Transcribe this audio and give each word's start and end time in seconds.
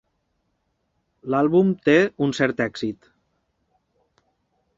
L'àlbum 1.33 1.69
té 1.89 1.99
un 2.27 2.35
cert 2.39 2.65
èxit. 2.69 3.11